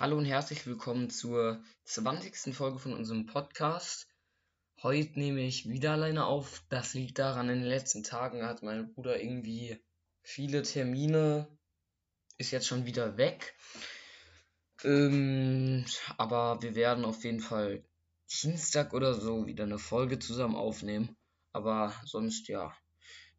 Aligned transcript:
Hallo 0.00 0.16
und 0.16 0.24
herzlich 0.24 0.66
willkommen 0.66 1.10
zur 1.10 1.62
20. 1.84 2.54
Folge 2.56 2.78
von 2.78 2.94
unserem 2.94 3.26
Podcast. 3.26 4.08
Heute 4.82 5.18
nehme 5.18 5.42
ich 5.42 5.68
wieder 5.68 5.92
alleine 5.92 6.24
auf. 6.24 6.64
Das 6.70 6.94
liegt 6.94 7.18
daran, 7.18 7.50
in 7.50 7.58
den 7.58 7.68
letzten 7.68 8.02
Tagen 8.02 8.46
hat 8.46 8.62
mein 8.62 8.94
Bruder 8.94 9.20
irgendwie 9.20 9.78
viele 10.22 10.62
Termine, 10.62 11.54
ist 12.38 12.50
jetzt 12.50 12.66
schon 12.66 12.86
wieder 12.86 13.18
weg. 13.18 13.54
Ähm, 14.84 15.84
aber 16.16 16.62
wir 16.62 16.74
werden 16.74 17.04
auf 17.04 17.22
jeden 17.22 17.40
Fall 17.40 17.84
Dienstag 18.42 18.94
oder 18.94 19.12
so 19.12 19.46
wieder 19.46 19.64
eine 19.64 19.78
Folge 19.78 20.18
zusammen 20.18 20.56
aufnehmen. 20.56 21.14
Aber 21.52 21.92
sonst 22.06 22.48
ja. 22.48 22.74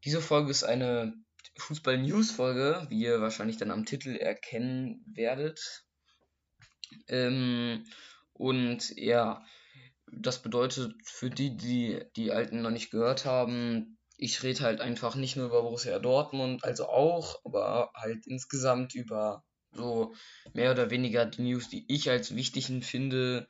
Diese 0.06 0.22
Folge 0.22 0.52
ist 0.52 0.64
eine 0.64 1.16
Fußball-News-Folge, 1.58 2.86
wie 2.90 3.02
ihr 3.02 3.20
wahrscheinlich 3.20 3.58
dann 3.58 3.72
am 3.72 3.86
Titel 3.86 4.16
erkennen 4.16 5.04
werdet. 5.08 5.88
Ähm, 7.08 7.86
und 8.34 8.96
ja, 8.98 9.46
das 10.12 10.42
bedeutet 10.42 10.96
für 11.04 11.30
die, 11.30 11.56
die 11.56 12.04
die 12.16 12.32
Alten 12.32 12.62
noch 12.62 12.72
nicht 12.72 12.92
gehört 12.92 13.26
haben, 13.26 13.98
ich 14.18 14.44
rede 14.44 14.62
halt 14.62 14.82
einfach 14.82 15.16
nicht 15.16 15.36
nur 15.36 15.48
über 15.48 15.64
Borussia 15.64 15.98
Dortmund, 15.98 16.64
also 16.64 16.88
auch, 16.88 17.44
aber 17.44 17.92
halt 17.96 18.28
insgesamt 18.28 18.94
über 18.94 19.44
so 19.72 20.14
mehr 20.54 20.72
oder 20.72 20.92
weniger 20.92 21.26
die 21.26 21.42
News, 21.42 21.70
die 21.70 21.86
ich 21.88 22.10
als 22.10 22.36
wichtig 22.36 22.68
finde, 22.84 23.48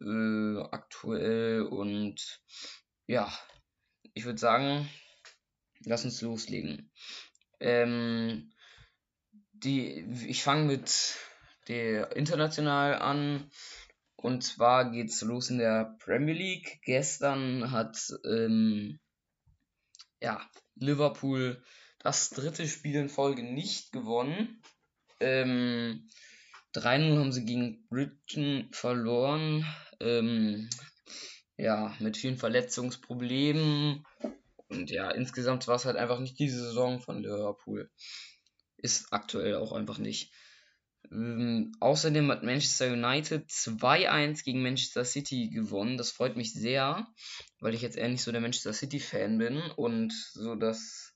äh, 0.00 0.58
aktuell 0.70 1.62
und 1.62 2.42
ja, 3.08 3.32
ich 4.14 4.24
würde 4.24 4.38
sagen, 4.38 4.88
lass 5.84 6.04
uns 6.04 6.22
loslegen. 6.22 6.92
Ähm, 7.58 8.52
die, 9.52 10.06
ich 10.28 10.42
fange 10.44 10.64
mit 10.64 11.16
international 11.72 12.96
an. 12.96 13.50
Und 14.16 14.42
zwar 14.42 14.90
geht's 14.90 15.22
los 15.22 15.50
in 15.50 15.58
der 15.58 15.96
Premier 15.98 16.34
League. 16.34 16.80
Gestern 16.84 17.70
hat 17.70 17.98
ähm, 18.24 18.98
ja, 20.20 20.40
Liverpool 20.76 21.62
das 21.98 22.30
dritte 22.30 22.66
Spiel 22.66 22.96
in 22.96 23.08
Folge 23.08 23.42
nicht 23.42 23.92
gewonnen. 23.92 24.62
Ähm, 25.20 26.08
3-0 26.74 27.18
haben 27.18 27.32
sie 27.32 27.44
gegen 27.44 27.86
Britain 27.88 28.68
verloren. 28.72 29.66
Ähm, 30.00 30.68
ja, 31.56 31.94
mit 32.00 32.16
vielen 32.16 32.36
Verletzungsproblemen. 32.36 34.04
Und 34.68 34.90
ja, 34.90 35.10
insgesamt 35.10 35.68
war 35.68 35.76
es 35.76 35.84
halt 35.84 35.96
einfach 35.96 36.18
nicht 36.18 36.38
diese 36.38 36.58
Saison 36.58 37.00
von 37.00 37.22
Liverpool. 37.22 37.90
Ist 38.76 39.12
aktuell 39.12 39.56
auch 39.56 39.72
einfach 39.72 39.98
nicht. 39.98 40.32
Ähm, 41.10 41.72
außerdem 41.80 42.30
hat 42.30 42.42
Manchester 42.42 42.92
United 42.92 43.48
2-1 43.48 44.44
gegen 44.44 44.62
Manchester 44.62 45.04
City 45.04 45.50
gewonnen. 45.50 45.96
Das 45.96 46.10
freut 46.10 46.36
mich 46.36 46.52
sehr, 46.52 47.06
weil 47.60 47.74
ich 47.74 47.82
jetzt 47.82 47.96
eher 47.96 48.08
nicht 48.08 48.22
so 48.22 48.32
der 48.32 48.40
Manchester 48.40 48.72
City-Fan 48.72 49.38
bin 49.38 49.60
und 49.76 50.12
so 50.12 50.54
dass, 50.54 51.14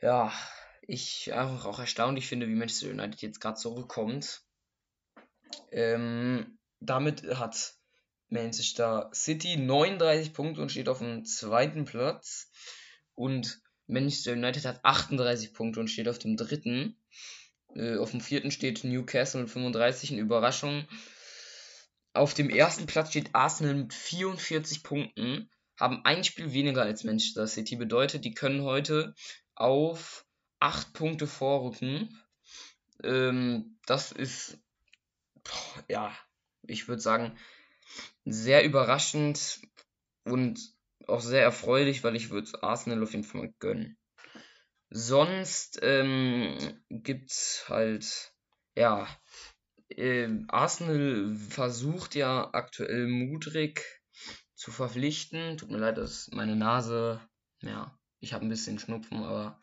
ja, 0.00 0.32
ich 0.82 1.32
einfach 1.32 1.66
auch 1.66 1.78
erstaunlich 1.78 2.26
finde, 2.26 2.48
wie 2.48 2.54
Manchester 2.54 2.90
United 2.90 3.20
jetzt 3.22 3.40
gerade 3.40 3.56
zurückkommt. 3.56 4.42
Ähm, 5.70 6.58
damit 6.80 7.22
hat 7.36 7.74
Manchester 8.28 9.10
City 9.12 9.56
39 9.56 10.32
Punkte 10.32 10.62
und 10.62 10.70
steht 10.70 10.88
auf 10.88 10.98
dem 10.98 11.24
zweiten 11.24 11.84
Platz. 11.84 12.50
Und 13.14 13.60
Manchester 13.86 14.32
United 14.32 14.64
hat 14.64 14.84
38 14.84 15.52
Punkte 15.52 15.80
und 15.80 15.88
steht 15.88 16.08
auf 16.08 16.18
dem 16.18 16.36
dritten. 16.36 16.96
Äh, 17.74 17.96
auf 17.96 18.10
dem 18.10 18.20
vierten 18.20 18.50
steht 18.50 18.84
Newcastle 18.84 19.42
mit 19.42 19.50
35, 19.50 20.12
eine 20.12 20.20
Überraschung. 20.20 20.86
Auf 22.12 22.34
dem 22.34 22.50
ersten 22.50 22.86
Platz 22.86 23.10
steht 23.10 23.34
Arsenal 23.34 23.74
mit 23.74 23.94
44 23.94 24.82
Punkten, 24.82 25.48
haben 25.78 26.04
ein 26.04 26.24
Spiel 26.24 26.52
weniger 26.52 26.82
als 26.82 27.04
Manchester 27.04 27.46
City. 27.46 27.76
Bedeutet, 27.76 28.24
die 28.24 28.34
können 28.34 28.62
heute 28.62 29.14
auf 29.54 30.26
8 30.58 30.92
Punkte 30.92 31.26
vorrücken. 31.26 32.20
Ähm, 33.02 33.78
das 33.86 34.12
ist, 34.12 34.58
boah, 35.44 35.84
ja, 35.88 36.12
ich 36.62 36.88
würde 36.88 37.00
sagen, 37.00 37.38
sehr 38.24 38.64
überraschend 38.64 39.60
und 40.24 40.60
auch 41.06 41.20
sehr 41.20 41.42
erfreulich, 41.42 42.04
weil 42.04 42.16
ich 42.16 42.30
würde 42.30 42.62
Arsenal 42.62 43.02
auf 43.02 43.12
jeden 43.12 43.24
Fall 43.24 43.42
mal 43.42 43.54
gönnen. 43.58 43.96
Sonst 44.92 45.78
ähm, 45.82 46.82
gibt's 46.90 47.68
halt, 47.68 48.34
ja, 48.74 49.06
äh, 49.88 50.28
Arsenal 50.48 51.36
versucht 51.36 52.16
ja 52.16 52.52
aktuell 52.52 53.06
Mudrik 53.06 53.84
zu 54.56 54.72
verpflichten. 54.72 55.56
Tut 55.56 55.70
mir 55.70 55.78
leid, 55.78 55.96
dass 55.96 56.28
meine 56.32 56.56
Nase, 56.56 57.20
ja, 57.62 57.96
ich 58.18 58.32
habe 58.32 58.44
ein 58.44 58.48
bisschen 58.48 58.80
Schnupfen, 58.80 59.22
aber 59.22 59.60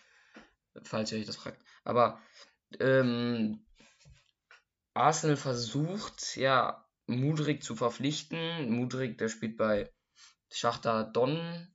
falls 0.83 1.11
ihr 1.11 1.19
euch 1.19 1.25
das 1.25 1.35
fragt. 1.35 1.61
Aber 1.83 2.21
ähm, 2.79 3.65
Arsenal 4.93 5.35
versucht 5.35 6.37
ja 6.37 6.87
Mudrik 7.05 7.63
zu 7.63 7.75
verpflichten. 7.75 8.69
Mudrik, 8.69 9.17
der 9.17 9.27
spielt 9.27 9.57
bei 9.57 9.91
Schachter 10.49 11.03
Donetsk, 11.03 11.65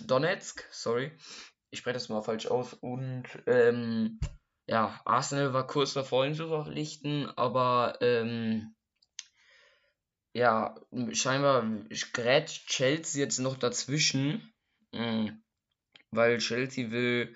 Donetsk, 0.00 0.68
sorry 0.72 1.16
ich 1.70 1.78
spreche 1.78 1.94
das 1.94 2.08
mal 2.08 2.22
falsch 2.22 2.46
aus. 2.46 2.74
Und 2.74 3.24
ähm, 3.46 4.20
ja, 4.66 5.00
Arsenal 5.04 5.52
war 5.52 5.66
kurz 5.66 5.94
davor, 5.94 6.26
ihn 6.26 6.34
zu 6.34 6.48
verpflichten, 6.48 7.26
aber 7.36 7.98
ähm, 8.00 8.74
ja, 10.32 10.76
scheinbar 11.12 11.64
gerät 12.12 12.46
Chelsea 12.46 13.22
jetzt 13.22 13.38
noch 13.38 13.56
dazwischen, 13.56 14.52
mh, 14.92 15.22
mm, 15.22 15.42
weil 16.12 16.38
Chelsea 16.38 16.90
will 16.90 17.34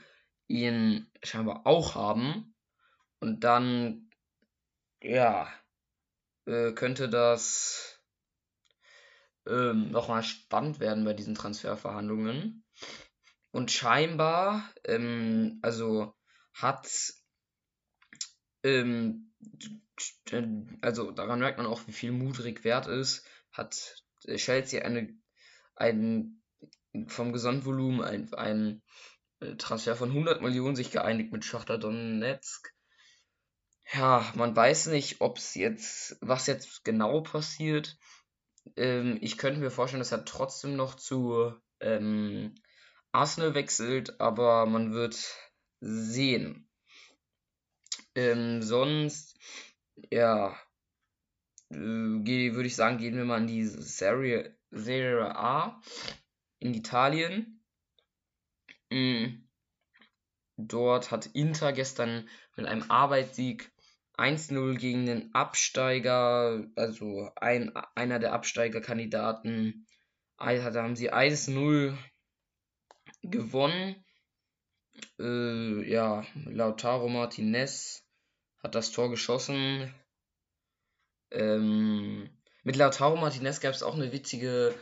ihn 0.49 1.11
scheinbar 1.23 1.67
auch 1.67 1.95
haben. 1.95 2.55
Und 3.21 3.43
dann, 3.43 4.11
ja, 5.03 5.49
äh, 6.47 6.73
könnte 6.73 7.09
das 7.09 8.01
ähm, 9.47 9.91
nochmal 9.91 10.23
spannend 10.23 10.81
werden 10.81 11.05
bei 11.05 11.15
diesen 11.15 11.35
Transferverhandlungen. 11.35 12.64
Und 13.55 13.71
scheinbar, 13.71 14.69
ähm, 14.83 15.61
also 15.63 16.13
hat, 16.55 16.91
ähm, 18.65 19.33
also 20.81 21.13
daran 21.13 21.39
merkt 21.39 21.59
man 21.59 21.69
auch, 21.69 21.87
wie 21.87 21.93
viel 21.93 22.11
Mudrik 22.11 22.65
wert 22.65 22.89
ist, 22.89 23.25
hat 23.53 24.03
Chelsea 24.27 24.85
eine, 24.85 25.17
ein, 25.77 26.43
vom 27.07 27.33
Gesamtvolumen 27.33 28.03
ein, 28.03 28.35
ein 28.35 28.83
äh, 29.39 29.55
Transfer 29.55 29.95
von 29.95 30.09
100 30.09 30.43
Millionen 30.43 30.75
sich 30.75 30.91
geeinigt 30.91 31.31
mit 31.31 31.45
Schachter 31.45 31.79
Donetsk. 31.79 32.75
Ja, 33.93 34.33
man 34.35 34.57
weiß 34.57 34.87
nicht, 34.89 35.21
ob 35.21 35.39
es 35.39 35.55
jetzt, 35.55 36.17
was 36.21 36.49
jetzt 36.49 36.83
genau 36.83 37.21
passiert. 37.21 37.99
Ähm, 38.75 39.17
ich 39.21 39.39
könnte 39.39 39.61
mir 39.61 39.71
vorstellen, 39.71 40.01
dass 40.01 40.11
er 40.11 40.25
trotzdem 40.25 40.75
noch 40.75 40.97
zu 40.97 41.55
ähm, 41.79 42.57
Arsenal 43.15 43.55
wechselt, 43.55 44.21
aber 44.21 44.67
man 44.67 44.93
wird 44.93 45.17
sehen. 45.81 46.69
Ähm, 48.17 48.63
sonst, 48.63 49.39
ja, 50.11 50.57
äh, 51.71 51.77
würde 51.77 52.67
ich 52.67 52.77
sagen, 52.77 52.99
gehen 52.99 53.17
wir 53.17 53.25
mal 53.25 53.41
in 53.41 53.47
die 53.47 53.65
Serie, 53.65 54.57
Serie 54.71 55.37
A 55.37 55.81
in 56.59 56.75
Italien. 56.75 57.65
Mhm. 58.91 59.49
Dort 60.57 61.11
hat 61.11 61.27
Inter 61.27 61.73
gestern 61.73 62.29
mit 62.57 62.67
einem 62.67 62.91
Arbeitssieg 62.91 63.73
1-0 64.17 64.77
gegen 64.77 65.07
den 65.07 65.35
Absteiger, 65.35 66.65
also 66.77 67.31
ein, 67.37 67.73
einer 67.95 68.19
der 68.19 68.33
Absteigerkandidaten, 68.33 69.87
da 70.39 70.83
haben 70.83 70.97
sie 70.97 71.13
1-0 71.13 71.97
gewonnen. 73.31 73.97
Äh, 75.19 75.91
ja, 75.91 76.25
Lautaro 76.47 77.09
Martinez 77.09 78.05
hat 78.63 78.75
das 78.75 78.93
Tor 78.93 79.11
geschossen. 79.11 79.93
Ähm, 81.31 82.31
mit 82.63 82.77
Lautaro 82.77 83.17
Martinez 83.17 83.61
gab 83.61 83.75
es 83.75 83.83
auch 83.83 83.95
eine 83.95 84.13
witzige 84.13 84.75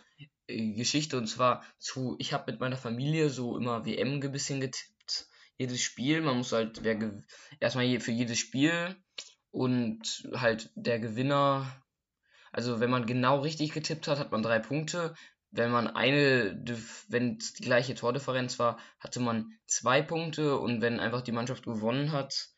äh, 0.47 0.75
Geschichte 0.75 1.17
und 1.17 1.27
zwar 1.27 1.65
zu, 1.79 2.17
ich 2.19 2.33
habe 2.33 2.51
mit 2.53 2.61
meiner 2.61 2.77
Familie 2.77 3.31
so 3.31 3.57
immer 3.57 3.87
WM 3.87 4.21
ein 4.21 4.33
bisschen 4.33 4.61
getippt. 4.61 5.29
Jedes 5.59 5.81
Spiel, 5.81 6.21
man 6.21 6.37
muss 6.37 6.53
halt 6.53 6.83
wer 6.83 7.23
erstmal 7.61 8.01
für 8.01 8.13
jedes 8.13 8.39
Spiel 8.39 8.97
und 9.51 10.29
halt 10.35 10.71
der 10.75 10.99
Gewinner. 10.99 11.83
Also 12.53 12.81
wenn 12.81 12.91
man 12.91 13.07
genau 13.07 13.41
richtig 13.41 13.73
getippt 13.73 14.09
hat, 14.09 14.19
hat 14.19 14.33
man 14.33 14.43
drei 14.43 14.59
Punkte 14.59 15.15
wenn 15.53 15.71
man 15.71 15.87
eine, 15.87 16.63
wenn 17.09 17.37
es 17.37 17.53
die 17.53 17.63
gleiche 17.63 17.95
Tordifferenz 17.95 18.59
war, 18.59 18.79
hatte 18.99 19.21
man 19.21 19.53
zwei 19.67 20.03
Punkte 20.03 20.59
und 20.59 20.81
wenn 20.81 20.99
einfach 20.99 21.23
die 21.23 21.33
Mannschaft 21.33 21.65
gewonnen 21.65 22.13
hat, 22.13 22.53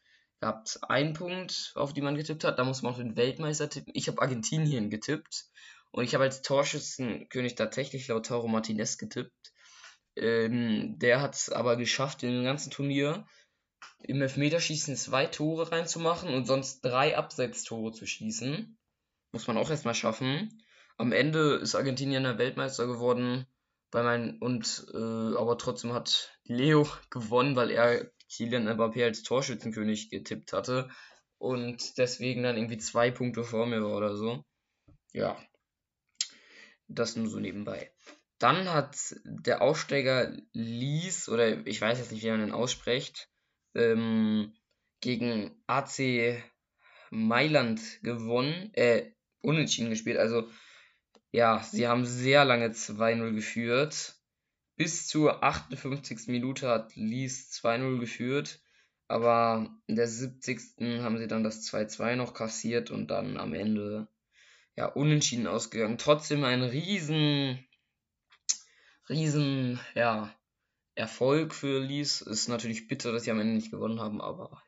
Ihr 0.44 0.48
habt 0.48 0.78
einen 0.82 1.14
Punkt, 1.14 1.72
auf 1.74 1.94
den 1.94 2.04
man 2.04 2.16
getippt 2.16 2.44
hat. 2.44 2.58
Da 2.58 2.64
muss 2.64 2.82
man 2.82 2.92
auch 2.92 2.98
den 2.98 3.16
Weltmeister 3.16 3.70
tippen. 3.70 3.94
Ich 3.96 4.08
habe 4.08 4.20
Argentinien 4.20 4.90
getippt. 4.90 5.46
Und 5.90 6.04
ich 6.04 6.12
habe 6.12 6.24
als 6.24 6.42
Torschützenkönig 6.42 7.54
tatsächlich 7.54 8.08
Lautaro 8.08 8.46
Martinez 8.46 8.98
getippt. 8.98 9.54
Ähm, 10.16 10.98
der 10.98 11.22
hat 11.22 11.34
es 11.34 11.48
aber 11.48 11.76
geschafft, 11.76 12.22
in 12.22 12.30
dem 12.30 12.44
ganzen 12.44 12.70
Turnier 12.70 13.26
im 14.00 14.20
Elfmeterschießen 14.20 14.96
zwei 14.96 15.24
Tore 15.24 15.72
reinzumachen 15.72 16.28
und 16.28 16.46
sonst 16.46 16.82
drei 16.82 17.16
Abseitstore 17.16 17.92
zu 17.92 18.06
schießen. 18.06 18.76
Muss 19.32 19.46
man 19.46 19.56
auch 19.56 19.70
erstmal 19.70 19.94
schaffen. 19.94 20.62
Am 20.96 21.12
Ende 21.12 21.56
ist 21.56 21.74
Argentinien 21.74 22.24
der 22.24 22.38
Weltmeister 22.38 22.86
geworden. 22.86 23.46
Bei 23.90 24.02
mein, 24.02 24.38
und 24.38 24.86
äh, 24.92 25.36
aber 25.36 25.56
trotzdem 25.58 25.92
hat 25.92 26.38
Leo 26.44 26.88
gewonnen, 27.10 27.56
weil 27.56 27.70
er 27.70 28.10
Kylian 28.34 28.68
Mbappé 28.68 29.04
als 29.04 29.22
Torschützenkönig 29.22 30.10
getippt 30.10 30.52
hatte 30.52 30.88
und 31.38 31.98
deswegen 31.98 32.42
dann 32.42 32.56
irgendwie 32.56 32.78
zwei 32.78 33.10
Punkte 33.10 33.44
vor 33.44 33.66
mir 33.66 33.82
war 33.82 33.96
oder 33.96 34.16
so. 34.16 34.44
Ja, 35.12 35.38
das 36.88 37.16
nur 37.16 37.28
so 37.28 37.38
nebenbei. 37.38 37.92
Dann 38.38 38.72
hat 38.72 38.96
der 39.24 39.62
Aufsteiger 39.62 40.36
Lies, 40.52 41.28
oder 41.28 41.66
ich 41.66 41.80
weiß 41.80 41.98
jetzt 41.98 42.12
nicht, 42.12 42.22
wie 42.24 42.30
man 42.30 42.40
den 42.40 42.52
ausspricht, 42.52 43.28
ähm, 43.74 44.54
gegen 45.00 45.62
AC 45.66 46.42
Mailand 47.10 47.80
gewonnen, 48.02 48.72
äh, 48.74 49.12
unentschieden 49.40 49.90
gespielt. 49.90 50.18
Also, 50.18 50.48
ja, 51.34 51.60
sie 51.64 51.88
haben 51.88 52.04
sehr 52.04 52.44
lange 52.44 52.68
2-0 52.68 53.32
geführt. 53.34 54.14
Bis 54.76 55.08
zur 55.08 55.42
58. 55.42 56.28
Minute 56.28 56.68
hat 56.68 56.94
Lies 56.94 57.50
2-0 57.50 57.98
geführt. 57.98 58.60
Aber 59.08 59.68
in 59.88 59.96
der 59.96 60.06
70. 60.06 61.02
haben 61.02 61.18
sie 61.18 61.26
dann 61.26 61.42
das 61.42 61.66
2-2 61.66 62.14
noch 62.14 62.34
kassiert 62.34 62.92
und 62.92 63.08
dann 63.08 63.36
am 63.36 63.52
Ende 63.52 64.06
ja 64.76 64.86
unentschieden 64.86 65.48
ausgegangen. 65.48 65.98
Trotzdem 65.98 66.44
ein 66.44 66.62
riesen, 66.62 67.66
riesen, 69.08 69.80
ja, 69.96 70.32
Erfolg 70.94 71.52
für 71.52 71.80
Lies. 71.80 72.20
Ist 72.20 72.46
natürlich 72.46 72.86
bitter, 72.86 73.10
dass 73.10 73.24
sie 73.24 73.32
am 73.32 73.40
Ende 73.40 73.54
nicht 73.54 73.72
gewonnen 73.72 73.98
haben, 73.98 74.20
aber 74.20 74.62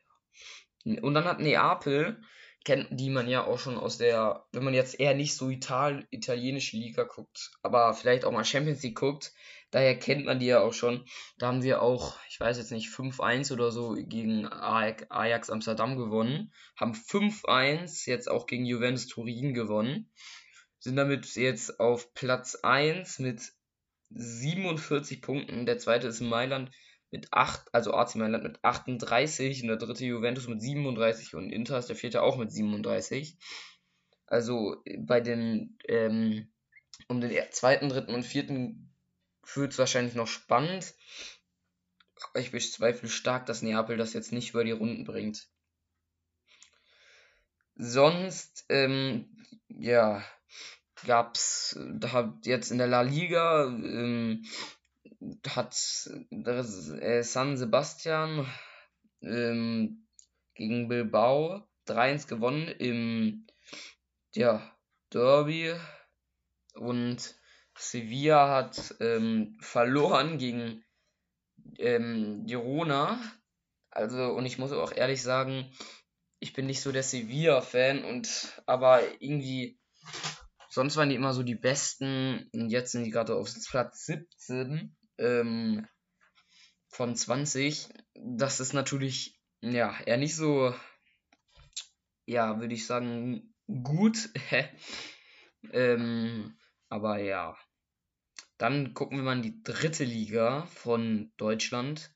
ja. 0.82 1.00
Und 1.00 1.14
dann 1.14 1.26
hat 1.26 1.38
Neapel 1.38 2.20
kennt, 2.66 2.88
die 2.90 3.10
man 3.10 3.28
ja 3.28 3.44
auch 3.44 3.60
schon 3.60 3.78
aus 3.78 3.96
der, 3.96 4.44
wenn 4.52 4.64
man 4.64 4.74
jetzt 4.74 4.98
eher 4.98 5.14
nicht 5.14 5.36
so 5.36 5.48
Ital 5.48 6.06
italienische 6.10 6.76
Liga 6.76 7.04
guckt, 7.04 7.52
aber 7.62 7.94
vielleicht 7.94 8.24
auch 8.24 8.32
mal 8.32 8.44
Champions 8.44 8.82
League 8.82 8.98
guckt, 8.98 9.32
daher 9.70 9.96
kennt 9.96 10.26
man 10.26 10.40
die 10.40 10.46
ja 10.46 10.60
auch 10.60 10.72
schon. 10.72 11.06
Da 11.38 11.46
haben 11.46 11.62
wir 11.62 11.80
auch, 11.80 12.16
ich 12.28 12.40
weiß 12.40 12.58
jetzt 12.58 12.72
nicht, 12.72 12.88
5-1 12.88 13.52
oder 13.52 13.70
so 13.70 13.94
gegen 13.96 14.46
Ajax 14.46 15.48
Amsterdam 15.48 15.96
gewonnen, 15.96 16.52
haben 16.76 16.92
5-1 16.92 18.08
jetzt 18.10 18.28
auch 18.28 18.46
gegen 18.46 18.66
Juventus 18.66 19.06
Turin 19.06 19.54
gewonnen, 19.54 20.10
sind 20.80 20.96
damit 20.96 21.36
jetzt 21.36 21.78
auf 21.78 22.14
Platz 22.14 22.56
1 22.56 23.20
mit 23.20 23.42
47 24.10 25.22
Punkten. 25.22 25.66
Der 25.66 25.78
zweite 25.78 26.08
ist 26.08 26.20
Mailand 26.20 26.72
mit 27.16 27.32
8, 27.32 27.74
also 27.74 27.94
AC 27.94 28.16
Mailand 28.16 28.44
mit 28.44 28.62
38 28.62 29.62
und 29.62 29.68
der 29.68 29.78
dritte 29.78 30.04
Juventus 30.04 30.48
mit 30.48 30.60
37 30.60 31.34
und 31.34 31.50
Inter 31.50 31.78
ist 31.78 31.88
der 31.88 31.96
vierte 31.96 32.22
auch 32.22 32.36
mit 32.36 32.52
37. 32.52 33.38
Also 34.26 34.82
bei 34.98 35.20
den, 35.20 35.78
ähm, 35.88 36.48
um 37.08 37.20
den 37.20 37.32
zweiten, 37.52 37.88
dritten 37.88 38.14
und 38.14 38.24
vierten 38.24 38.92
fühlt 39.42 39.72
es 39.72 39.78
wahrscheinlich 39.78 40.14
noch 40.14 40.26
spannend. 40.26 40.94
Ich 42.34 42.50
bezweifle 42.50 43.08
stark, 43.08 43.46
dass 43.46 43.62
Neapel 43.62 43.96
das 43.96 44.12
jetzt 44.12 44.32
nicht 44.32 44.50
über 44.50 44.64
die 44.64 44.72
Runden 44.72 45.04
bringt. 45.04 45.48
Sonst, 47.76 48.66
ähm, 48.68 49.46
ja, 49.68 50.22
gab's 51.06 51.78
da 51.94 52.38
jetzt 52.44 52.70
in 52.70 52.78
der 52.78 52.88
La 52.88 53.02
Liga 53.02 53.66
ähm, 53.66 54.44
hat 55.48 55.76
äh, 56.40 57.22
San 57.22 57.56
Sebastian 57.56 58.46
ähm, 59.22 60.06
gegen 60.54 60.88
Bilbao 60.88 61.68
3-1 61.86 62.28
gewonnen 62.28 62.68
im 62.68 63.46
ja, 64.34 64.76
Derby. 65.12 65.74
Und 66.74 67.34
Sevilla 67.78 68.48
hat 68.54 68.94
ähm, 69.00 69.56
verloren 69.60 70.38
gegen 70.38 70.84
ähm, 71.78 72.44
Girona. 72.46 73.20
Also, 73.90 74.32
und 74.32 74.46
ich 74.46 74.58
muss 74.58 74.72
auch 74.72 74.92
ehrlich 74.92 75.22
sagen, 75.22 75.70
ich 76.38 76.52
bin 76.52 76.66
nicht 76.66 76.82
so 76.82 76.92
der 76.92 77.02
Sevilla-Fan 77.02 78.04
und 78.04 78.62
aber 78.66 79.00
irgendwie, 79.22 79.78
sonst 80.68 80.96
waren 80.96 81.08
die 81.08 81.14
immer 81.14 81.32
so 81.32 81.42
die 81.42 81.54
besten. 81.54 82.50
Und 82.52 82.70
jetzt 82.70 82.92
sind 82.92 83.04
die 83.04 83.10
gerade 83.10 83.34
auf 83.34 83.50
Platz 83.70 84.04
17 84.04 84.95
ähm, 85.18 85.86
von 86.88 87.14
20. 87.14 87.88
Das 88.14 88.60
ist 88.60 88.72
natürlich, 88.72 89.38
ja, 89.60 89.98
eher 90.00 90.16
nicht 90.16 90.36
so, 90.36 90.74
ja, 92.26 92.60
würde 92.60 92.74
ich 92.74 92.86
sagen, 92.86 93.54
gut. 93.66 94.30
ähm, 95.72 96.58
aber 96.88 97.18
ja. 97.18 97.56
Dann 98.58 98.94
gucken 98.94 99.18
wir 99.18 99.24
mal 99.24 99.36
in 99.36 99.42
die 99.42 99.62
dritte 99.62 100.04
Liga 100.04 100.64
von 100.66 101.30
Deutschland. 101.36 102.10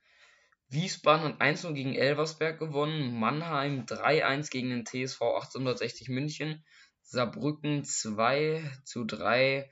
Wiesbaden 0.69 1.25
hat 1.25 1.41
1 1.41 1.63
gegen 1.75 1.95
Elversberg 1.95 2.59
gewonnen, 2.59 3.19
Mannheim 3.19 3.85
3-1 3.87 4.51
gegen 4.51 4.71
den 4.71 4.87
TSV 4.87 5.21
1860 5.21 6.09
München, 6.09 6.65
Saarbrücken 7.03 7.85
2 7.85 8.63
zu 8.85 9.05
3 9.05 9.69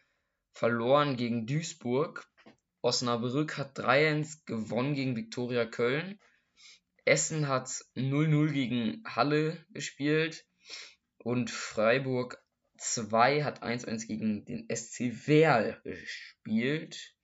verloren 0.53 1.17
gegen 1.17 1.47
Duisburg, 1.47 2.27
Osnabrück 2.81 3.57
hat 3.57 3.79
3-1 3.79 4.45
gewonnen 4.47 4.95
gegen 4.95 5.17
Viktoria 5.17 5.65
Köln. 5.67 6.19
Essen 7.05 7.49
hat 7.49 7.69
0-0 7.97 8.53
gegen 8.53 9.03
Halle 9.05 9.65
gespielt. 9.71 10.47
Und 11.19 11.51
Freiburg 11.51 12.43
2 12.79 13.43
hat 13.43 13.63
1-1 13.63 14.07
gegen 14.07 14.45
den 14.45 14.69
SC 14.75 15.27
Werl 15.27 15.81
gespielt. 15.83 17.15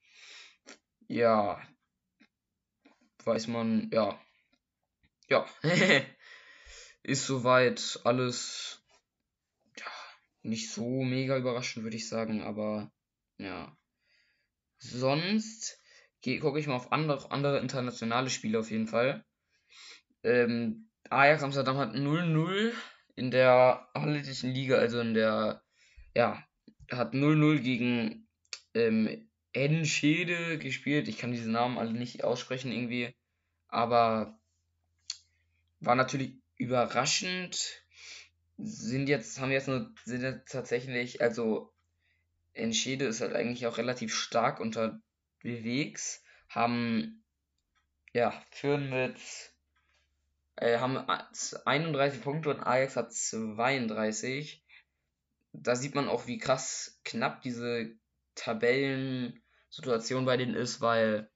Ja. 1.07 1.61
Weiß 3.23 3.47
man, 3.47 3.89
ja. 3.91 4.19
Ja. 5.29 5.45
Ist 7.03 7.25
soweit 7.25 7.99
alles 8.03 8.83
ja, 9.77 9.85
nicht 10.41 10.71
so 10.71 11.03
mega 11.03 11.37
überraschend, 11.37 11.83
würde 11.83 11.97
ich 11.97 12.09
sagen, 12.09 12.41
aber 12.41 12.91
ja. 13.37 13.77
Sonst 14.91 15.79
gucke 16.41 16.59
ich 16.59 16.67
mal 16.67 16.75
auf 16.75 16.91
andere, 16.91 17.31
andere 17.31 17.59
internationale 17.59 18.29
Spiele 18.29 18.59
auf 18.59 18.71
jeden 18.71 18.87
Fall. 18.87 19.23
Ähm, 20.23 20.89
Ajax 21.09 21.43
Amsterdam 21.43 21.77
hat 21.77 21.93
0-0 21.93 22.73
in 23.15 23.31
der 23.31 23.87
holländischen 23.95 24.51
Liga, 24.51 24.77
also 24.77 24.99
in 24.99 25.13
der, 25.13 25.61
ja, 26.15 26.43
hat 26.91 27.13
0-0 27.13 27.59
gegen 27.59 28.27
ähm, 28.73 29.29
Enschede 29.53 30.57
gespielt. 30.57 31.07
Ich 31.07 31.17
kann 31.17 31.31
diese 31.31 31.49
Namen 31.49 31.77
alle 31.77 31.93
nicht 31.93 32.23
aussprechen 32.23 32.71
irgendwie, 32.71 33.13
aber 33.67 34.39
war 35.79 35.95
natürlich 35.95 36.37
überraschend. 36.57 37.83
Sind 38.57 39.09
jetzt, 39.09 39.39
haben 39.39 39.51
jetzt 39.51 39.67
nur, 39.67 39.93
sind 40.05 40.21
jetzt 40.21 40.51
tatsächlich, 40.51 41.21
also 41.21 41.74
Enschede 42.55 43.05
ist 43.05 43.21
halt 43.21 43.33
eigentlich 43.33 43.67
auch 43.67 43.77
relativ 43.77 44.15
stark 44.15 44.59
unterwegs, 44.59 46.23
haben, 46.49 47.23
ja, 48.13 48.33
führen 48.51 48.89
mit, 48.89 49.17
äh, 50.55 50.79
haben 50.79 50.97
31 50.97 52.21
Punkte 52.21 52.49
und 52.49 52.61
Ajax 52.61 52.95
hat 52.95 53.13
32. 53.13 54.63
Da 55.51 55.75
sieht 55.75 55.95
man 55.95 56.07
auch, 56.07 56.27
wie 56.27 56.37
krass 56.37 56.99
knapp 57.03 57.41
diese 57.41 57.91
Tabellensituation 58.35 60.25
bei 60.25 60.37
denen 60.37 60.55
ist, 60.55 60.81
weil 60.81 61.29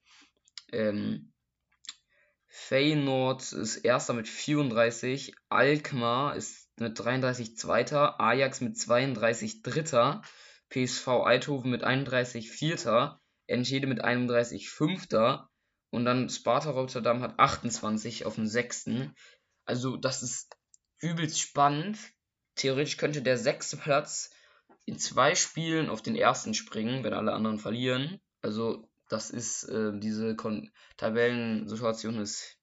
ähm, 0.72 1.32
Feyenoord 2.48 3.52
ist 3.52 3.76
erster 3.76 4.12
mit 4.12 4.28
34, 4.28 5.34
Alkmaar 5.48 6.36
ist 6.36 6.68
mit 6.78 6.98
33 6.98 7.56
zweiter, 7.56 8.20
Ajax 8.20 8.60
mit 8.60 8.78
32 8.78 9.62
dritter 9.62 10.22
PSV 10.70 11.08
Eindhoven 11.24 11.70
mit 11.70 11.84
31 11.84 12.50
Vierter, 12.50 13.20
Enschede 13.46 13.86
mit 13.86 14.02
31 14.02 14.70
Fünfter 14.70 15.50
und 15.90 16.04
dann 16.04 16.28
Sparta 16.28 16.70
Rotterdam 16.70 17.22
hat 17.22 17.38
28 17.38 18.24
auf 18.24 18.36
dem 18.36 18.46
Sechsten. 18.46 19.14
Also 19.64 19.96
das 19.96 20.22
ist 20.22 20.56
übelst 21.00 21.40
spannend. 21.40 21.98
Theoretisch 22.54 22.96
könnte 22.96 23.22
der 23.22 23.36
sechste 23.36 23.76
Platz 23.76 24.30
in 24.86 24.98
zwei 24.98 25.34
Spielen 25.34 25.90
auf 25.90 26.02
den 26.02 26.16
ersten 26.16 26.54
springen, 26.54 27.04
wenn 27.04 27.14
alle 27.14 27.32
anderen 27.32 27.58
verlieren. 27.58 28.20
Also 28.40 28.88
das 29.08 29.30
ist 29.30 29.64
äh, 29.64 29.98
diese 29.98 30.36
Kon 30.36 30.70
Tabellensituation 30.96 32.18
ist 32.18 32.56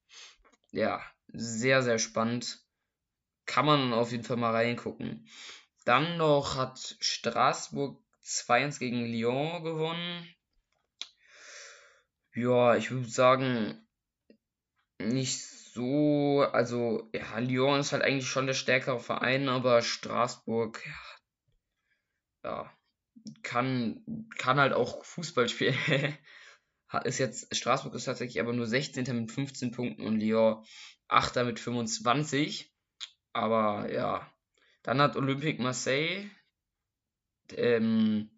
ja 0.71 1.01
sehr, 1.27 1.83
sehr 1.83 1.99
spannend. 1.99 2.59
Kann 3.45 3.65
man 3.65 3.93
auf 3.93 4.11
jeden 4.11 4.23
Fall 4.23 4.37
mal 4.37 4.53
reingucken. 4.53 5.27
Dann 5.87 6.17
noch 6.17 6.57
hat 6.57 6.97
Straßburg 6.99 8.03
2-1 8.21 8.79
gegen 8.79 9.05
Lyon 9.05 9.63
gewonnen. 9.63 10.27
Ja, 12.35 12.75
ich 12.75 12.91
würde 12.91 13.07
sagen, 13.07 13.87
nicht 14.99 15.39
so. 15.39 16.45
Also, 16.51 17.09
ja, 17.13 17.39
Lyon 17.39 17.79
ist 17.79 17.93
halt 17.93 18.03
eigentlich 18.03 18.27
schon 18.27 18.47
der 18.47 18.53
stärkere 18.53 18.99
Verein, 18.99 19.47
aber 19.47 19.81
Straßburg, 19.81 20.85
ja, 20.85 21.19
ja 22.43 22.77
kann, 23.43 24.03
kann 24.37 24.59
halt 24.59 24.73
auch 24.73 25.05
Fußball 25.05 25.47
spielen. 25.47 25.77
ist 27.05 27.19
jetzt, 27.19 27.55
Straßburg 27.55 27.93
ist 27.93 28.03
tatsächlich 28.03 28.41
aber 28.41 28.51
nur 28.51 28.67
16. 28.67 29.05
mit 29.17 29.31
15 29.31 29.71
Punkten 29.71 30.05
und 30.05 30.19
Lyon 30.19 30.65
8. 31.07 31.45
mit 31.45 31.61
25. 31.61 32.75
Aber 33.31 33.89
ja, 33.89 34.29
dann 34.87 35.01
hat 35.01 35.17
Olympique 35.17 35.61
Marseille 35.61 36.29
ähm, 37.51 38.29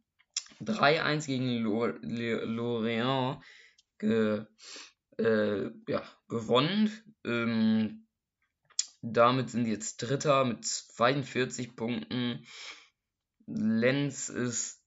3-1 0.62 1.27
gegen 1.27 1.62
Lorient 1.62 3.44
ge, 4.00 4.46
äh, 5.20 5.70
ja, 5.88 6.03
gewonnen. 6.27 6.91
Ähm, 7.24 8.08
damit 9.03 9.51
sind 9.51 9.68
jetzt 9.68 9.98
Dritter 9.98 10.44
mit 10.44 10.65
42 10.65 11.75
Punkten. 11.75 12.44
Lenz 13.46 14.29
ist 14.29 14.82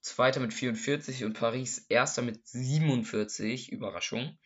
Zweiter 0.00 0.38
mit 0.38 0.54
44 0.54 1.24
und 1.24 1.32
Paris 1.32 1.86
Erster 1.88 2.22
mit 2.22 2.46
47. 2.46 3.72
Überraschung. 3.72 4.38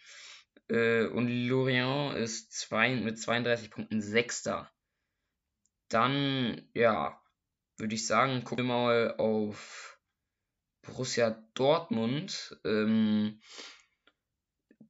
Äh, 0.69 1.05
und 1.09 1.29
Lorient 1.29 2.17
ist 2.17 2.53
zwei, 2.53 2.95
mit 2.97 3.19
32 3.19 3.71
Punkten 3.71 4.01
Sechster. 4.01 4.72
Dann, 5.93 6.69
ja, 6.75 7.21
würde 7.77 7.95
ich 7.95 8.07
sagen, 8.07 8.45
gucken 8.45 8.67
wir 8.67 8.75
mal 8.75 9.15
auf 9.19 9.99
Borussia 10.83 11.31
Dortmund. 11.55 12.57
Ähm, 12.65 13.41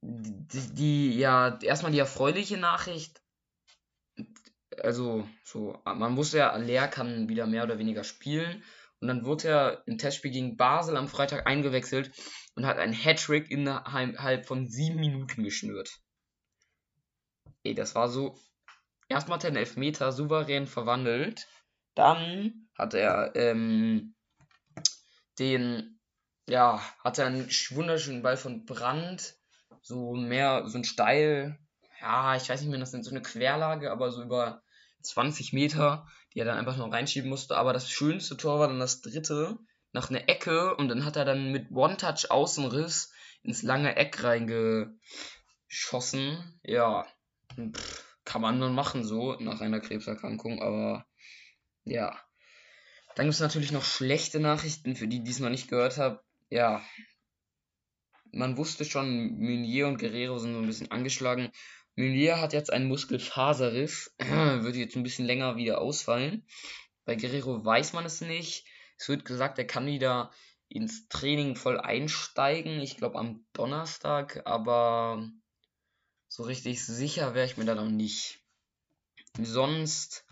die, 0.01 0.73
die, 0.73 1.17
ja, 1.17 1.59
erstmal 1.61 1.91
die 1.91 1.99
erfreuliche 1.99 2.57
Nachricht. 2.57 3.21
Also, 4.81 5.27
so, 5.43 5.79
man 5.85 6.15
wusste 6.17 6.37
ja, 6.39 6.55
Leer 6.55 6.87
kann 6.87 7.29
wieder 7.29 7.47
mehr 7.47 7.63
oder 7.63 7.79
weniger 7.79 8.03
spielen. 8.03 8.63
Und 9.01 9.09
dann 9.09 9.25
wurde 9.25 9.49
er 9.49 9.83
im 9.87 9.97
Testspiel 9.97 10.31
gegen 10.31 10.55
Basel 10.55 10.95
am 10.95 11.09
Freitag 11.09 11.45
eingewechselt 11.47 12.11
und 12.55 12.65
hat 12.65 12.77
einen 12.77 12.93
Hattrick 12.93 13.51
innerhalb 13.51 14.45
von 14.45 14.69
sieben 14.69 15.01
Minuten 15.01 15.43
geschnürt. 15.43 15.99
Ey, 17.63 17.75
das 17.75 17.95
war 17.95 18.07
so. 18.07 18.39
Erstmal 19.13 19.37
hat 19.37 19.43
er 19.43 19.49
einen 19.49 19.57
Elfmeter 19.57 20.11
souverän 20.11 20.65
verwandelt. 20.65 21.47
Dann 21.93 22.67
hat 22.75 22.95
er 22.95 23.35
ähm, 23.35 24.15
den, 25.37 25.99
ja, 26.49 26.81
hat 27.03 27.19
er 27.19 27.27
einen 27.27 27.47
wunderschönen 27.47 28.23
Ball 28.23 28.37
von 28.37 28.65
Brand 28.65 29.35
so 29.83 30.15
mehr, 30.15 30.67
so 30.67 30.79
ein 30.79 30.83
steil, 30.83 31.59
ja, 32.01 32.35
ich 32.35 32.49
weiß 32.49 32.61
nicht 32.61 32.71
mehr, 32.71 32.79
das 32.79 32.89
sind 32.89 33.03
so 33.03 33.11
eine 33.11 33.21
Querlage, 33.21 33.91
aber 33.91 34.11
so 34.11 34.23
über 34.23 34.63
20 35.03 35.53
Meter, 35.53 36.07
die 36.33 36.39
er 36.39 36.45
dann 36.45 36.57
einfach 36.57 36.77
noch 36.77 36.91
reinschieben 36.91 37.29
musste. 37.29 37.55
Aber 37.55 37.71
das 37.71 37.91
schönste 37.91 38.35
Tor 38.35 38.59
war 38.59 38.67
dann 38.67 38.79
das 38.79 39.01
dritte, 39.01 39.59
nach 39.91 40.09
einer 40.09 40.27
Ecke 40.27 40.75
und 40.75 40.87
dann 40.87 41.05
hat 41.05 41.17
er 41.17 41.25
dann 41.25 41.51
mit 41.51 41.69
One-Touch 41.69 42.31
Außenriss 42.31 43.13
ins 43.43 43.61
lange 43.61 43.95
Eck 43.95 44.23
reingeschossen. 44.23 44.99
Ja, 46.63 47.05
pff, 47.55 48.12
kann 48.25 48.41
man 48.41 48.59
dann 48.59 48.75
machen 48.75 49.03
so 49.03 49.35
nach 49.39 49.61
einer 49.61 49.79
Krebserkrankung, 49.79 50.61
aber 50.61 51.05
ja. 51.83 52.19
Dann 53.15 53.27
gibt 53.27 53.35
es 53.35 53.39
natürlich 53.41 53.71
noch 53.71 53.83
schlechte 53.83 54.39
Nachrichten, 54.39 54.95
für 54.95 55.07
die, 55.07 55.23
die 55.23 55.31
es 55.31 55.39
noch 55.39 55.49
nicht 55.49 55.69
gehört 55.69 55.97
haben. 55.97 56.17
Ja, 56.49 56.83
man 58.31 58.57
wusste 58.57 58.85
schon, 58.85 59.39
Meunier 59.39 59.87
und 59.87 59.99
Guerrero 59.99 60.37
sind 60.39 60.53
so 60.53 60.59
ein 60.59 60.65
bisschen 60.65 60.91
angeschlagen. 60.91 61.51
Meunier 61.95 62.41
hat 62.41 62.53
jetzt 62.53 62.73
einen 62.73 62.87
Muskelfaserriss, 62.87 64.15
wird 64.19 64.75
jetzt 64.75 64.95
ein 64.95 65.03
bisschen 65.03 65.25
länger 65.25 65.55
wieder 65.55 65.79
ausfallen. 65.79 66.45
Bei 67.05 67.15
Guerrero 67.15 67.63
weiß 67.63 67.93
man 67.93 68.05
es 68.05 68.21
nicht. 68.21 68.65
Es 68.97 69.09
wird 69.09 69.25
gesagt, 69.25 69.59
er 69.59 69.67
kann 69.67 69.85
wieder 69.85 70.31
ins 70.69 71.07
Training 71.07 71.55
voll 71.55 71.79
einsteigen. 71.79 72.79
Ich 72.79 72.97
glaube 72.97 73.19
am 73.19 73.45
Donnerstag, 73.53 74.41
aber 74.45 75.29
so 76.33 76.41
richtig 76.41 76.83
sicher 76.83 77.35
wäre 77.35 77.45
ich 77.45 77.57
mir 77.57 77.65
da 77.65 77.75
noch 77.75 77.91
nicht. 77.91 78.39
Sonst 79.39 80.25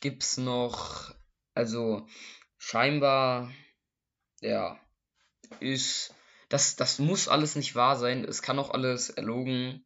gibt 0.00 0.22
es 0.22 0.38
noch, 0.38 1.14
also 1.52 2.06
scheinbar, 2.56 3.52
ja, 4.40 4.80
ist 5.60 6.14
das, 6.48 6.76
das 6.76 6.98
muss 6.98 7.28
alles 7.28 7.54
nicht 7.54 7.74
wahr 7.74 7.96
sein. 7.96 8.24
Es 8.24 8.40
kann 8.40 8.58
auch 8.58 8.70
alles 8.70 9.10
erlogen 9.10 9.84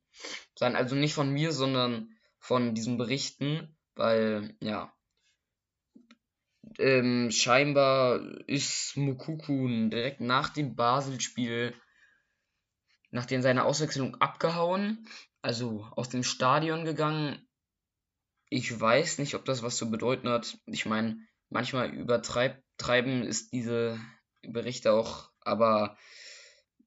sein. 0.55 0.77
Also 0.77 0.95
nicht 0.95 1.15
von 1.15 1.33
mir, 1.33 1.51
sondern 1.51 2.15
von 2.39 2.77
diesen 2.77 2.97
Berichten, 2.97 3.77
weil, 3.97 4.57
ja. 4.61 4.95
Ähm, 6.79 7.33
scheinbar 7.33 8.21
ist 8.47 8.97
Mukukun 8.97 9.91
direkt 9.91 10.21
nach 10.21 10.51
dem 10.51 10.77
Basel-Spiel, 10.77 11.75
nachdem 13.11 13.43
seine 13.43 13.65
Auswechslung 13.65 14.17
abgehauen, 14.17 15.07
also 15.43 15.87
aus 15.97 16.09
dem 16.09 16.23
Stadion 16.23 16.85
gegangen. 16.85 17.47
Ich 18.49 18.79
weiß 18.79 19.19
nicht, 19.19 19.35
ob 19.35 19.45
das 19.45 19.63
was 19.63 19.77
zu 19.77 19.91
bedeuten 19.91 20.29
hat. 20.29 20.59
Ich 20.67 20.87
meine, 20.87 21.19
manchmal 21.49 21.91
übertreiben 21.91 23.23
ist 23.23 23.53
diese 23.53 23.99
Berichte 24.43 24.93
auch, 24.93 25.31
aber 25.41 25.97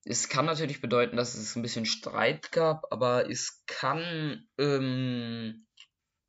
es 0.06 0.28
kann 0.28 0.46
natürlich 0.46 0.82
bedeuten, 0.82 1.16
dass 1.16 1.36
es 1.36 1.56
ein 1.56 1.62
bisschen 1.62 1.86
Streit 1.86 2.52
gab, 2.52 2.92
aber 2.92 3.30
es 3.30 3.64
kann 3.66 4.48
ähm, 4.58 5.66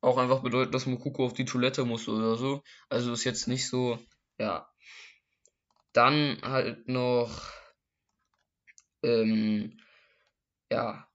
auch 0.01 0.17
einfach 0.17 0.41
bedeuten, 0.41 0.71
dass 0.71 0.85
Mokoko 0.85 1.25
auf 1.25 1.33
die 1.33 1.45
Toilette 1.45 1.83
muss 1.83 2.07
oder 2.07 2.35
so. 2.35 2.63
Also 2.89 3.11
ist 3.11 3.25
jetzt 3.25 3.47
nicht 3.47 3.67
so, 3.67 3.99
ja. 4.37 4.69
Dann 5.91 6.39
halt 6.41 6.87
noch, 6.87 7.51
ähm, 9.03 9.79
ja, 10.75 11.07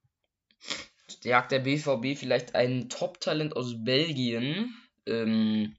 jagt 1.23 1.53
der 1.53 1.61
BVB 1.61 2.19
vielleicht 2.19 2.55
ein 2.55 2.89
Top-Talent 2.89 3.55
aus 3.57 3.85
Belgien, 3.85 4.75
ähm, 5.07 5.77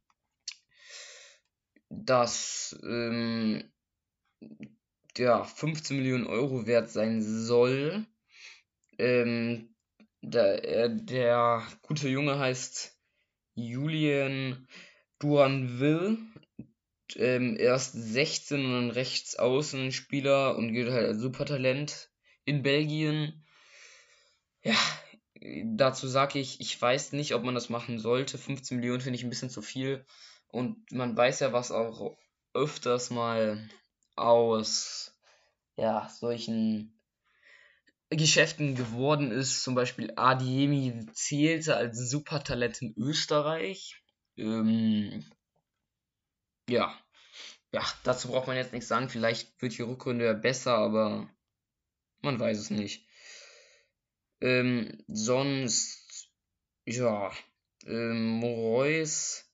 das 1.89 2.79
ähm, 2.83 3.71
ja, 5.17 5.43
15 5.43 5.97
Millionen 5.97 6.27
Euro 6.27 6.65
wert 6.67 6.89
sein 6.89 7.21
soll. 7.21 8.05
Ähm, 8.97 9.75
der, 10.21 10.63
äh, 10.63 10.89
der 10.95 11.63
gute 11.81 12.07
Junge 12.07 12.39
heißt 12.39 12.97
Julian 13.55 14.67
Duranville. 15.19 16.17
Ähm, 17.15 17.57
er 17.57 17.75
ist 17.75 17.91
16 17.91 18.63
und 18.63 18.85
ein 18.85 18.91
Rechtsaußenspieler 18.91 20.55
und 20.55 20.71
gilt 20.71 20.91
halt 20.91 21.07
als 21.07 21.19
Supertalent 21.19 22.09
in 22.45 22.63
Belgien. 22.63 23.43
Ja, 24.63 24.75
dazu 25.65 26.07
sage 26.07 26.39
ich, 26.39 26.61
ich 26.61 26.79
weiß 26.79 27.13
nicht, 27.13 27.33
ob 27.33 27.43
man 27.43 27.55
das 27.55 27.69
machen 27.69 27.99
sollte. 27.99 28.37
15 28.37 28.77
Millionen 28.77 29.01
finde 29.01 29.17
ich 29.17 29.23
ein 29.23 29.29
bisschen 29.29 29.49
zu 29.49 29.61
viel. 29.61 30.05
Und 30.47 30.91
man 30.91 31.15
weiß 31.15 31.39
ja, 31.39 31.53
was 31.53 31.71
auch 31.71 32.17
öfters 32.53 33.09
mal 33.09 33.69
aus 34.15 35.15
ja, 35.77 36.09
solchen 36.09 36.93
Geschäften 38.09 38.75
geworden 38.75 39.31
ist. 39.31 39.63
Zum 39.63 39.73
Beispiel 39.73 40.13
Adiemi 40.15 41.05
zählte 41.13 41.75
als 41.75 41.97
Supertalent 42.09 42.81
in 42.81 42.93
Österreich. 42.97 44.03
Ähm, 44.37 45.25
ja. 46.69 46.93
Ja, 47.73 47.85
dazu 48.03 48.27
braucht 48.27 48.47
man 48.47 48.57
jetzt 48.57 48.73
nichts 48.73 48.89
sagen. 48.89 49.09
Vielleicht 49.09 49.61
wird 49.61 49.77
die 49.77 49.81
Rückrunde 49.81 50.25
ja 50.25 50.33
besser, 50.33 50.75
aber 50.75 51.29
man 52.21 52.37
weiß 52.37 52.57
es 52.57 52.69
nicht. 52.69 53.07
Ähm, 54.41 55.03
sonst, 55.07 56.29
ja, 56.85 57.31
ähm, 57.85 58.43
Reus 58.43 59.51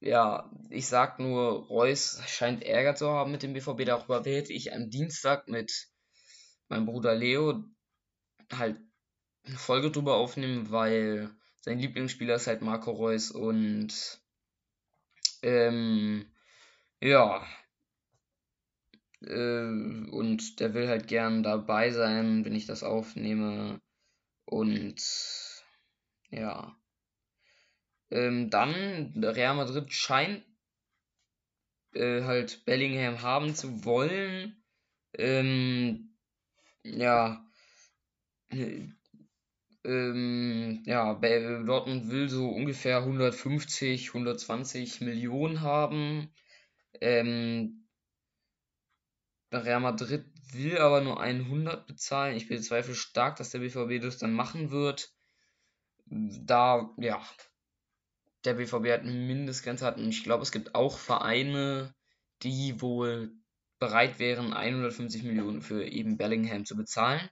ja, 0.00 0.50
ich 0.70 0.86
sag 0.86 1.18
nur, 1.18 1.66
Reus 1.68 2.20
scheint 2.26 2.62
Ärger 2.62 2.94
zu 2.94 3.08
haben 3.10 3.32
mit 3.32 3.42
dem 3.42 3.54
BVB. 3.54 3.84
Darüber 3.84 4.24
werde 4.24 4.52
ich 4.52 4.72
am 4.72 4.90
Dienstag 4.90 5.48
mit 5.48 5.88
meinem 6.68 6.86
Bruder 6.86 7.14
Leo 7.14 7.64
halt 8.52 8.78
eine 9.46 9.56
Folge 9.56 9.90
drüber 9.90 10.16
aufnehmen, 10.16 10.70
weil 10.70 11.30
sein 11.60 11.78
Lieblingsspieler 11.78 12.36
ist 12.36 12.46
halt 12.46 12.62
Marco 12.62 12.90
Reus 12.92 13.30
und 13.30 14.20
ähm, 15.42 16.26
ja, 17.00 17.46
äh, 19.22 19.62
und 20.10 20.60
der 20.60 20.74
will 20.74 20.88
halt 20.88 21.08
gern 21.08 21.42
dabei 21.42 21.90
sein, 21.90 22.44
wenn 22.44 22.54
ich 22.54 22.66
das 22.66 22.82
aufnehme 22.82 23.80
und 24.46 24.96
ja. 26.30 26.76
Ähm, 28.10 28.50
dann, 28.50 29.12
Real 29.24 29.56
Madrid 29.56 29.92
scheint 29.92 30.44
äh, 31.92 32.22
halt 32.22 32.64
Bellingham 32.64 33.22
haben 33.22 33.54
zu 33.54 33.84
wollen. 33.84 34.62
Ähm, 35.14 36.16
ja. 36.84 37.44
Ähm, 39.84 40.82
ja, 40.84 41.12
Dortmund 41.14 42.10
will 42.10 42.28
so 42.28 42.48
ungefähr 42.48 42.98
150, 42.98 44.08
120 44.08 45.00
Millionen 45.00 45.60
haben. 45.60 46.28
Ähm, 47.00 47.86
Real 49.52 49.80
Madrid 49.80 50.24
will 50.52 50.78
aber 50.78 51.00
nur 51.00 51.20
100 51.20 51.86
bezahlen. 51.86 52.36
Ich 52.36 52.48
bezweifle 52.48 52.94
stark, 52.94 53.36
dass 53.36 53.50
der 53.50 53.60
BVB 53.60 54.02
das 54.02 54.18
dann 54.18 54.32
machen 54.32 54.70
wird. 54.70 55.10
Da, 56.06 56.94
ja, 56.98 57.20
der 58.44 58.54
BVB 58.54 58.92
hat 58.92 59.00
eine 59.00 59.12
Mindestgrenze 59.12 59.84
hat 59.84 59.98
und 59.98 60.08
ich 60.08 60.22
glaube, 60.22 60.42
es 60.42 60.52
gibt 60.52 60.74
auch 60.74 60.98
Vereine, 60.98 61.94
die 62.42 62.80
wohl 62.80 63.32
bereit 63.78 64.18
wären, 64.18 64.52
150 64.52 65.24
Millionen 65.24 65.62
für 65.62 65.84
eben 65.84 66.16
Bellingham 66.16 66.64
zu 66.64 66.76
bezahlen. 66.76 67.28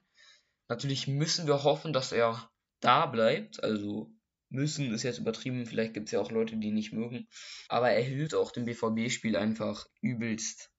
Natürlich 0.67 1.07
müssen 1.07 1.47
wir 1.47 1.63
hoffen, 1.63 1.93
dass 1.93 2.11
er 2.11 2.49
da 2.81 3.05
bleibt. 3.05 3.63
Also 3.63 4.11
müssen 4.49 4.93
ist 4.93 5.03
jetzt 5.03 5.19
übertrieben. 5.19 5.65
Vielleicht 5.65 5.93
gibt 5.93 6.07
es 6.07 6.11
ja 6.11 6.19
auch 6.19 6.31
Leute, 6.31 6.57
die 6.57 6.67
ihn 6.67 6.73
nicht 6.73 6.93
mögen. 6.93 7.27
Aber 7.67 7.89
er 7.91 8.03
hilft 8.03 8.35
auch 8.35 8.51
dem 8.51 8.65
BVB-Spiel 8.65 9.35
einfach 9.35 9.87
übelst. 10.01 10.71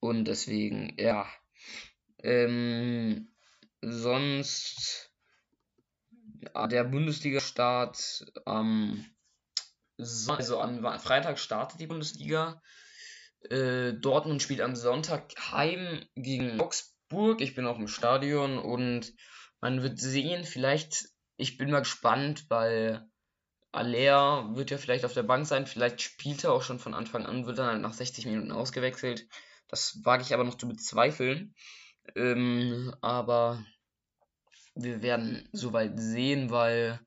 Und 0.00 0.26
deswegen, 0.26 0.94
ja. 0.98 1.26
Ähm, 2.22 3.28
sonst 3.80 5.10
der 6.70 6.84
Bundesliga-Start 6.84 8.32
am 8.44 9.04
also 9.98 10.60
am 10.60 10.82
Freitag 10.98 11.38
startet 11.38 11.80
die 11.80 11.86
Bundesliga. 11.86 12.60
Äh, 13.50 13.94
Dortmund 13.94 14.42
spielt 14.42 14.60
am 14.60 14.76
Sonntag 14.76 15.32
heim 15.52 16.04
gegen 16.14 16.60
Augsburg. 16.60 17.40
Ich 17.40 17.54
bin 17.54 17.66
auch 17.66 17.78
im 17.78 17.88
Stadion 17.88 18.58
und 18.58 19.14
man 19.60 19.82
wird 19.82 19.98
sehen, 19.98 20.44
vielleicht, 20.44 21.08
ich 21.36 21.56
bin 21.56 21.70
mal 21.70 21.80
gespannt, 21.80 22.44
weil 22.48 23.08
Aller 23.72 24.54
wird 24.54 24.70
ja 24.70 24.78
vielleicht 24.78 25.04
auf 25.04 25.14
der 25.14 25.22
Bank 25.22 25.46
sein, 25.46 25.66
vielleicht 25.66 26.02
spielt 26.02 26.44
er 26.44 26.52
auch 26.52 26.62
schon 26.62 26.78
von 26.78 26.94
Anfang 26.94 27.26
an, 27.26 27.46
wird 27.46 27.58
dann 27.58 27.66
halt 27.66 27.82
nach 27.82 27.92
60 27.92 28.26
Minuten 28.26 28.52
ausgewechselt. 28.52 29.26
Das 29.68 30.00
wage 30.04 30.22
ich 30.22 30.34
aber 30.34 30.44
noch 30.44 30.56
zu 30.56 30.68
bezweifeln. 30.68 31.54
Ähm, 32.14 32.94
aber 33.00 33.64
wir 34.74 35.02
werden 35.02 35.48
soweit 35.52 35.98
sehen, 35.98 36.50
weil 36.50 37.00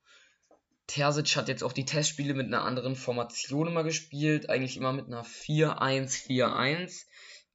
Terzic 0.87 1.35
hat 1.35 1.47
jetzt 1.47 1.63
auch 1.63 1.73
die 1.73 1.85
Testspiele 1.85 2.33
mit 2.33 2.47
einer 2.47 2.63
anderen 2.63 2.95
Formation 2.95 3.67
immer 3.67 3.83
gespielt, 3.83 4.49
eigentlich 4.49 4.75
immer 4.75 4.91
mit 4.91 5.05
einer 5.05 5.23
4-1-4-1, 5.23 7.05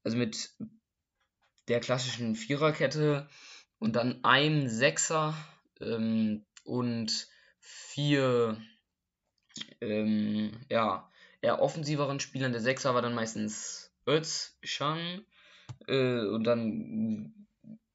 also 0.05 0.17
mit 0.17 0.55
der 1.69 1.81
klassischen 1.81 2.37
Viererkette 2.37 3.29
und 3.79 3.97
dann 3.97 4.23
ein 4.23 4.69
Sechser 4.69 5.35
ähm, 5.81 6.47
und 6.63 7.29
vier 7.59 8.61
ähm, 9.81 10.53
ja, 10.71 11.11
eher 11.41 11.61
offensiveren 11.61 12.21
Spielern. 12.21 12.53
Der 12.53 12.61
Sechser 12.61 12.95
war 12.95 13.03
dann 13.03 13.15
meistens 13.15 13.94
Özcan 14.07 15.25
äh, 15.87 16.21
und 16.27 16.45
dann 16.45 17.47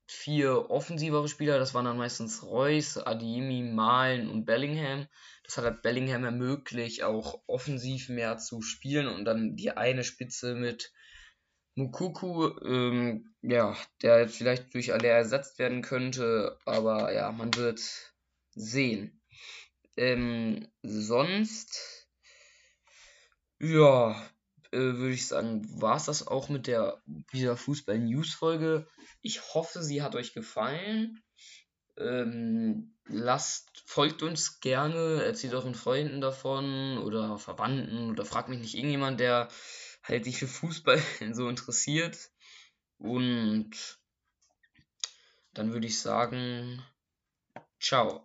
vier 0.07 0.71
offensivere 0.71 1.27
Spieler, 1.27 1.59
das 1.59 1.73
waren 1.73 1.85
dann 1.85 1.97
meistens 1.97 2.43
Reus, 2.43 2.97
Adiemi, 2.97 3.61
Malen 3.61 4.29
und 4.29 4.45
Bellingham. 4.45 5.07
Das 5.43 5.57
hat 5.57 5.65
halt 5.65 5.81
Bellingham 5.83 6.23
ermöglicht, 6.23 7.03
auch 7.03 7.43
offensiv 7.45 8.09
mehr 8.09 8.37
zu 8.39 8.61
spielen 8.61 9.07
und 9.07 9.25
dann 9.25 9.55
die 9.55 9.71
eine 9.71 10.03
Spitze 10.03 10.55
mit 10.55 10.91
Mukuku, 11.75 12.49
ähm, 12.65 13.33
ja, 13.41 13.77
der 14.01 14.19
jetzt 14.21 14.35
vielleicht 14.35 14.73
durch 14.73 14.93
alle 14.93 15.07
ersetzt 15.07 15.59
werden 15.59 15.81
könnte, 15.81 16.57
aber 16.65 17.13
ja, 17.13 17.31
man 17.31 17.53
wird 17.55 17.79
sehen. 18.51 19.21
Ähm, 19.95 20.67
sonst, 20.81 22.07
ja, 23.59 24.21
äh, 24.71 24.77
würde 24.77 25.13
ich 25.13 25.27
sagen, 25.27 25.81
war 25.81 25.97
es 25.97 26.05
das 26.05 26.27
auch 26.27 26.49
mit 26.49 26.67
der 26.67 27.01
dieser 27.33 27.57
Fußball-News-Folge. 27.57 28.87
Ich 29.21 29.53
hoffe, 29.53 29.81
sie 29.81 30.01
hat 30.01 30.15
euch 30.15 30.33
gefallen. 30.33 31.21
Ähm, 31.97 32.95
lasst, 33.05 33.83
folgt 33.85 34.23
uns 34.23 34.61
gerne, 34.61 35.23
erzählt 35.23 35.53
euren 35.53 35.75
Freunden 35.75 36.21
davon 36.21 36.97
oder 36.99 37.37
Verwandten 37.37 38.11
oder 38.11 38.23
fragt 38.25 38.49
mich 38.49 38.59
nicht 38.59 38.75
irgendjemand, 38.75 39.19
der 39.19 39.49
halt 40.03 40.25
sich 40.25 40.37
für 40.37 40.47
Fußball 40.47 41.01
so 41.33 41.49
interessiert. 41.49 42.17
Und 42.97 43.71
dann 45.53 45.73
würde 45.73 45.87
ich 45.87 45.99
sagen, 45.99 46.83
ciao. 47.79 48.23